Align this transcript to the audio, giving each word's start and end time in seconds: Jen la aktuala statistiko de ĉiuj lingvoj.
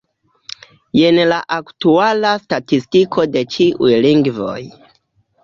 Jen 0.99 1.19
la 1.31 1.37
aktuala 1.57 2.31
statistiko 2.47 3.27
de 3.37 3.45
ĉiuj 3.57 3.93
lingvoj. 4.09 4.59